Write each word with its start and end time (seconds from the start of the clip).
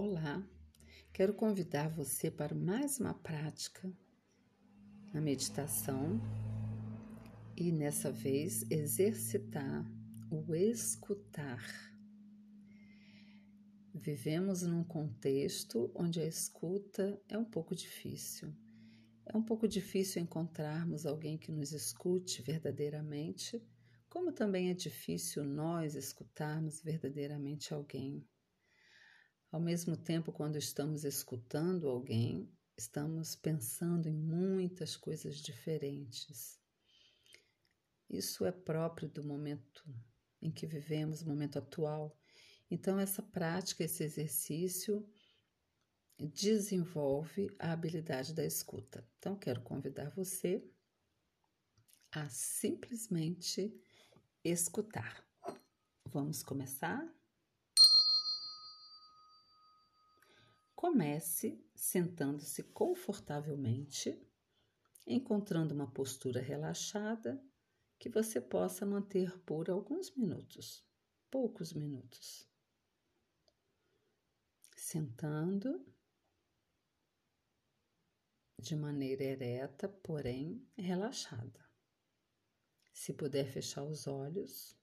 Olá, 0.00 0.48
quero 1.12 1.34
convidar 1.34 1.88
você 1.88 2.30
para 2.30 2.54
mais 2.54 3.00
uma 3.00 3.14
prática 3.14 3.92
na 5.12 5.20
meditação 5.20 6.20
e 7.56 7.72
nessa 7.72 8.12
vez 8.12 8.62
exercitar 8.70 9.84
o 10.30 10.54
escutar. 10.54 11.60
Vivemos 13.92 14.62
num 14.62 14.84
contexto 14.84 15.90
onde 15.96 16.20
a 16.20 16.26
escuta 16.26 17.20
é 17.28 17.36
um 17.36 17.44
pouco 17.44 17.74
difícil. 17.74 18.54
É 19.26 19.36
um 19.36 19.42
pouco 19.42 19.66
difícil 19.66 20.22
encontrarmos 20.22 21.06
alguém 21.06 21.36
que 21.36 21.50
nos 21.50 21.72
escute 21.72 22.40
verdadeiramente, 22.40 23.60
como 24.08 24.30
também 24.30 24.70
é 24.70 24.74
difícil 24.74 25.42
nós 25.42 25.96
escutarmos 25.96 26.80
verdadeiramente 26.80 27.74
alguém. 27.74 28.24
Ao 29.50 29.60
mesmo 29.60 29.96
tempo, 29.96 30.30
quando 30.30 30.56
estamos 30.56 31.04
escutando 31.04 31.88
alguém, 31.88 32.52
estamos 32.76 33.34
pensando 33.34 34.06
em 34.06 34.14
muitas 34.14 34.94
coisas 34.94 35.36
diferentes. 35.36 36.60
Isso 38.10 38.44
é 38.44 38.52
próprio 38.52 39.08
do 39.08 39.24
momento 39.24 39.84
em 40.42 40.50
que 40.50 40.66
vivemos, 40.66 41.22
momento 41.22 41.58
atual. 41.58 42.14
Então, 42.70 43.00
essa 43.00 43.22
prática, 43.22 43.82
esse 43.82 44.04
exercício 44.04 45.08
desenvolve 46.18 47.48
a 47.58 47.72
habilidade 47.72 48.34
da 48.34 48.44
escuta. 48.44 49.08
Então, 49.18 49.34
quero 49.34 49.62
convidar 49.62 50.10
você 50.10 50.62
a 52.12 52.28
simplesmente 52.28 53.74
escutar. 54.44 55.26
Vamos 56.06 56.42
começar? 56.42 57.17
Comece 60.78 61.60
sentando-se 61.74 62.62
confortavelmente, 62.62 64.16
encontrando 65.04 65.74
uma 65.74 65.90
postura 65.90 66.40
relaxada 66.40 67.44
que 67.98 68.08
você 68.08 68.40
possa 68.40 68.86
manter 68.86 69.36
por 69.40 69.68
alguns 69.68 70.14
minutos, 70.14 70.86
poucos 71.28 71.72
minutos. 71.72 72.48
Sentando 74.76 75.84
de 78.60 78.76
maneira 78.76 79.24
ereta, 79.24 79.88
porém 79.88 80.64
relaxada. 80.76 81.68
Se 82.92 83.12
puder 83.12 83.50
fechar 83.50 83.82
os 83.82 84.06
olhos, 84.06 84.78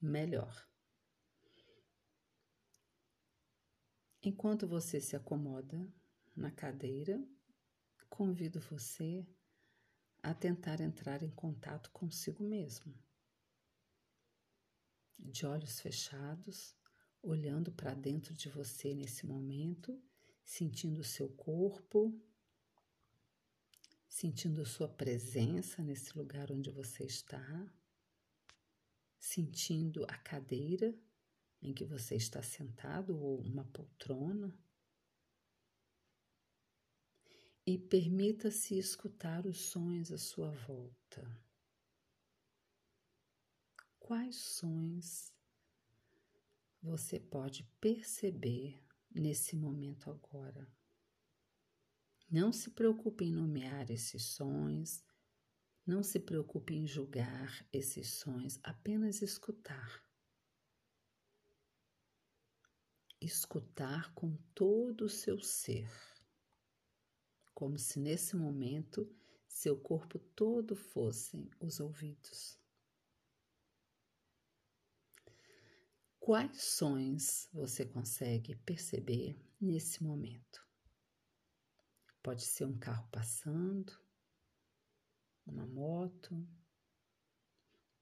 melhor. 0.00 0.73
Enquanto 4.26 4.66
você 4.66 5.02
se 5.02 5.14
acomoda 5.14 5.86
na 6.34 6.50
cadeira, 6.50 7.22
convido 8.08 8.58
você 8.58 9.26
a 10.22 10.32
tentar 10.32 10.80
entrar 10.80 11.22
em 11.22 11.28
contato 11.28 11.90
consigo 11.90 12.42
mesmo. 12.42 12.94
De 15.18 15.44
olhos 15.44 15.78
fechados, 15.78 16.74
olhando 17.22 17.70
para 17.70 17.92
dentro 17.92 18.32
de 18.32 18.48
você 18.48 18.94
nesse 18.94 19.26
momento, 19.26 20.02
sentindo 20.42 21.02
o 21.02 21.04
seu 21.04 21.28
corpo, 21.28 22.18
sentindo 24.08 24.64
sua 24.64 24.88
presença 24.88 25.82
nesse 25.82 26.16
lugar 26.16 26.50
onde 26.50 26.70
você 26.70 27.04
está, 27.04 27.70
sentindo 29.18 30.02
a 30.08 30.16
cadeira 30.16 30.98
em 31.64 31.72
que 31.72 31.84
você 31.84 32.14
está 32.14 32.42
sentado 32.42 33.18
ou 33.18 33.40
uma 33.40 33.64
poltrona. 33.64 34.54
E 37.66 37.78
permita-se 37.78 38.78
escutar 38.78 39.46
os 39.46 39.58
sons 39.58 40.12
à 40.12 40.18
sua 40.18 40.50
volta. 40.50 41.42
Quais 43.98 44.36
sons 44.36 45.32
você 46.82 47.18
pode 47.18 47.64
perceber 47.80 48.78
nesse 49.10 49.56
momento 49.56 50.10
agora? 50.10 50.70
Não 52.30 52.52
se 52.52 52.70
preocupe 52.70 53.24
em 53.24 53.32
nomear 53.32 53.90
esses 53.90 54.24
sons, 54.24 55.02
não 55.86 56.02
se 56.02 56.20
preocupe 56.20 56.74
em 56.74 56.86
julgar 56.86 57.66
esses 57.72 58.08
sons, 58.08 58.58
apenas 58.62 59.22
escutar. 59.22 60.04
Escutar 63.24 64.12
com 64.14 64.36
todo 64.54 65.06
o 65.06 65.08
seu 65.08 65.40
ser, 65.40 65.90
como 67.54 67.78
se 67.78 67.98
nesse 67.98 68.36
momento 68.36 69.08
seu 69.48 69.80
corpo 69.80 70.18
todo 70.18 70.74
fossem 70.74 71.48
os 71.60 71.80
ouvidos. 71.80 72.58
Quais 76.18 76.62
sons 76.62 77.48
você 77.52 77.84
consegue 77.84 78.56
perceber 78.56 79.38
nesse 79.60 80.02
momento? 80.02 80.66
Pode 82.22 82.42
ser 82.42 82.64
um 82.64 82.78
carro 82.78 83.06
passando, 83.10 83.92
uma 85.46 85.66
moto, 85.66 86.48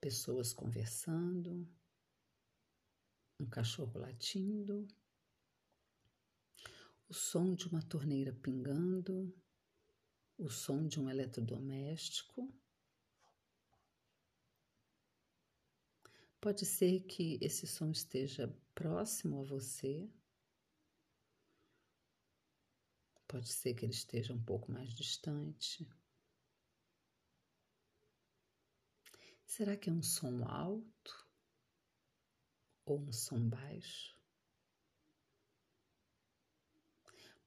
pessoas 0.01 0.53
conversando, 0.53 1.69
um 3.39 3.47
cachorro 3.47 3.99
latindo 3.99 4.87
o 7.13 7.15
som 7.15 7.55
de 7.55 7.69
uma 7.69 7.83
torneira 7.83 8.33
pingando, 8.33 9.39
o 10.39 10.49
som 10.49 10.89
de 10.89 10.99
um 10.99 11.11
eletrodoméstico. 11.11 12.51
Pode 16.41 16.65
ser 16.65 17.03
que 17.03 17.39
esse 17.43 17.67
som 17.67 17.91
esteja 17.91 18.49
próximo 18.75 19.41
a 19.41 19.45
você, 19.45 20.11
pode 23.29 23.53
ser 23.53 23.75
que 23.75 23.85
ele 23.85 23.93
esteja 23.93 24.33
um 24.33 24.43
pouco 24.43 24.73
mais 24.73 24.95
distante. 24.95 25.87
Será 29.45 29.77
que 29.77 29.91
é 29.91 29.93
um 29.93 30.03
som 30.03 30.47
alto 30.47 31.29
ou 32.87 32.99
um 32.99 33.13
som 33.13 33.51
baixo? 33.51 34.22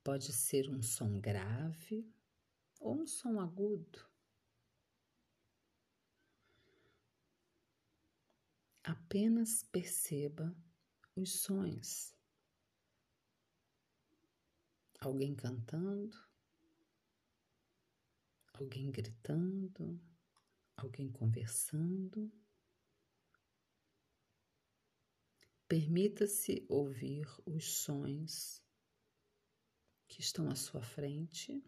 Pode 0.05 0.31
ser 0.31 0.69
um 0.69 0.83
som 0.83 1.19
grave 1.19 2.07
ou 2.79 3.01
um 3.01 3.07
som 3.07 3.39
agudo. 3.39 4.07
Apenas 8.83 9.63
perceba 9.63 10.55
os 11.15 11.41
sons. 11.41 12.15
Alguém 14.99 15.33
cantando, 15.33 16.15
alguém 18.53 18.91
gritando, 18.91 19.99
alguém 20.77 21.11
conversando. 21.11 22.31
Permita-se 25.67 26.63
ouvir 26.69 27.25
os 27.43 27.65
sons 27.79 28.63
que 30.15 30.21
estão 30.21 30.49
à 30.49 30.55
sua 30.55 30.81
frente, 30.81 31.61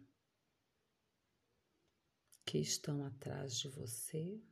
que 2.46 2.56
estão 2.56 3.04
atrás 3.04 3.58
de 3.58 3.68
você, 3.68 4.42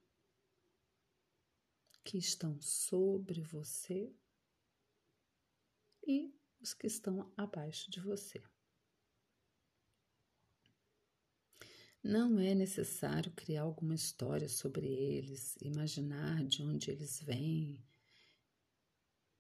que 2.05 2.19
estão 2.19 2.61
sobre 2.61 3.41
você 3.41 4.15
e 6.07 6.31
os 6.61 6.75
que 6.75 6.87
estão 6.87 7.33
abaixo 7.39 7.91
de 7.91 7.99
você. 7.99 8.45
Não 12.03 12.39
é 12.39 12.55
necessário 12.55 13.33
criar 13.33 13.63
alguma 13.63 13.95
história 13.95 14.47
sobre 14.51 14.87
eles, 14.87 15.57
imaginar 15.57 16.45
de 16.45 16.63
onde 16.63 16.91
eles 16.91 17.19
vêm, 17.23 17.83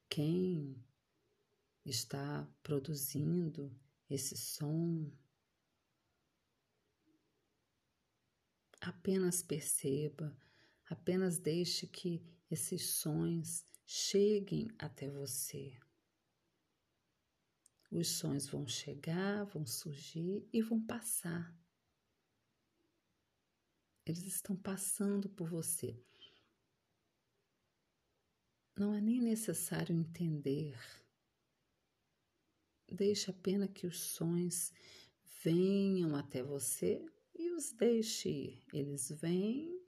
quem 0.08 0.82
está 1.84 2.50
produzindo 2.62 3.70
esse 4.08 4.36
som. 4.36 5.10
Apenas 8.80 9.42
perceba, 9.42 10.36
apenas 10.88 11.38
deixe 11.38 11.86
que 11.86 12.22
esses 12.50 12.94
sons 12.94 13.64
cheguem 13.84 14.68
até 14.78 15.10
você. 15.10 15.76
Os 17.90 18.08
sons 18.08 18.46
vão 18.48 18.66
chegar, 18.66 19.44
vão 19.44 19.64
surgir 19.64 20.48
e 20.52 20.60
vão 20.60 20.84
passar. 20.84 21.56
Eles 24.04 24.24
estão 24.24 24.56
passando 24.56 25.28
por 25.28 25.48
você. 25.48 26.00
Não 28.76 28.94
é 28.94 29.00
nem 29.00 29.20
necessário 29.20 29.96
entender 29.96 30.76
deixe 32.96 33.30
apenas 33.30 33.70
que 33.70 33.86
os 33.86 34.00
sons 34.00 34.72
venham 35.44 36.16
até 36.16 36.42
você 36.42 37.04
e 37.34 37.50
os 37.50 37.70
deixe 37.72 38.28
ir. 38.28 38.64
Eles 38.72 39.10
vêm 39.10 39.80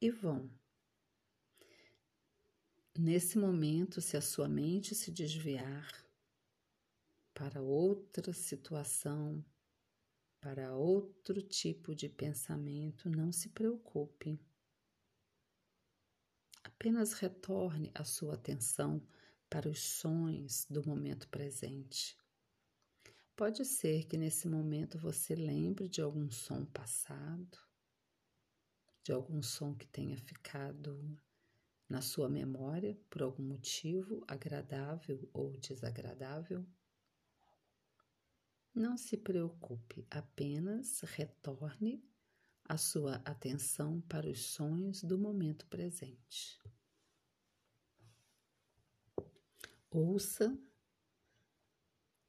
e 0.00 0.10
vão. 0.10 0.50
Nesse 2.98 3.38
momento, 3.38 4.00
se 4.00 4.16
a 4.16 4.20
sua 4.20 4.48
mente 4.48 4.94
se 4.94 5.10
desviar 5.10 5.90
para 7.34 7.60
outra 7.60 8.32
situação, 8.32 9.44
para 10.40 10.74
outro 10.74 11.40
tipo 11.40 11.94
de 11.94 12.08
pensamento, 12.08 13.08
não 13.08 13.32
se 13.32 13.48
preocupe. 13.48 14.38
Apenas 16.62 17.14
retorne 17.14 17.90
a 17.94 18.04
sua 18.04 18.34
atenção 18.34 19.00
para 19.52 19.68
os 19.68 19.80
sons 19.82 20.66
do 20.70 20.82
momento 20.82 21.28
presente. 21.28 22.16
Pode 23.36 23.66
ser 23.66 24.06
que 24.06 24.16
nesse 24.16 24.48
momento 24.48 24.98
você 24.98 25.34
lembre 25.34 25.90
de 25.90 26.00
algum 26.00 26.30
som 26.30 26.64
passado, 26.64 27.58
de 29.04 29.12
algum 29.12 29.42
som 29.42 29.74
que 29.74 29.86
tenha 29.86 30.16
ficado 30.16 31.20
na 31.86 32.00
sua 32.00 32.30
memória 32.30 32.98
por 33.10 33.20
algum 33.20 33.42
motivo 33.42 34.24
agradável 34.26 35.28
ou 35.34 35.54
desagradável. 35.58 36.66
Não 38.74 38.96
se 38.96 39.18
preocupe, 39.18 40.06
apenas 40.10 41.02
retorne 41.02 42.02
a 42.64 42.78
sua 42.78 43.16
atenção 43.16 44.00
para 44.00 44.30
os 44.30 44.40
sonhos 44.40 45.04
do 45.04 45.18
momento 45.18 45.66
presente. 45.66 46.58
Ouça 49.94 50.58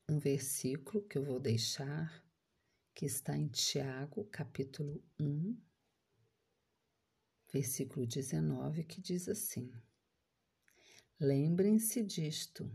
um 0.10 0.20
versículo 0.20 1.02
que 1.08 1.18
eu 1.18 1.24
vou 1.24 1.40
deixar, 1.40 2.28
que 2.94 3.06
está 3.06 3.38
em 3.38 3.48
Tiago, 3.48 4.26
capítulo 4.26 5.02
1, 5.18 5.58
versículo 7.54 8.06
19, 8.06 8.84
que 8.84 9.00
diz 9.00 9.30
assim: 9.30 9.72
Lembrem-se 11.18 12.04
disto, 12.04 12.70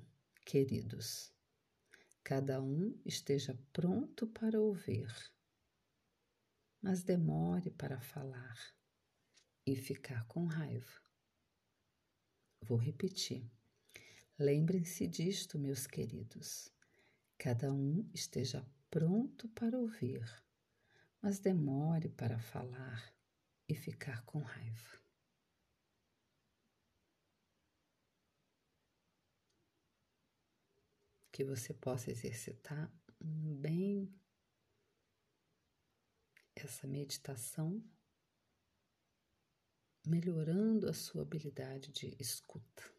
queridos 0.47 1.35
cada 2.25 2.63
um 2.63 2.99
esteja 3.05 3.59
pronto 3.73 4.27
para 4.27 4.59
ouvir, 4.59 5.11
mas 6.81 7.03
demore 7.03 7.71
para 7.71 8.01
falar 8.01 8.75
e 9.67 9.77
ficar 9.77 10.27
com 10.27 10.47
raiva. 10.47 11.03
Vou 12.63 12.79
repetir. 12.79 13.58
Lembrem-se 14.39 15.09
disto, 15.09 15.59
meus 15.59 15.85
queridos. 15.85 16.73
Cada 17.37 17.73
um 17.73 18.09
esteja 18.15 18.65
pronto 18.89 19.49
para 19.49 19.77
ouvir, 19.77 20.25
mas 21.21 21.41
demore 21.41 22.09
para 22.09 22.39
falar 22.39 23.13
e 23.69 23.75
ficar 23.75 24.25
com 24.25 24.39
raiva. 24.39 24.99
que 31.33 31.45
você 31.45 31.73
possa 31.73 32.11
exercitar 32.11 32.93
bem 33.21 34.13
essa 36.53 36.85
meditação, 36.85 37.81
melhorando 40.05 40.89
a 40.91 40.93
sua 40.93 41.23
habilidade 41.23 41.93
de 41.93 42.17
escuta. 42.19 42.98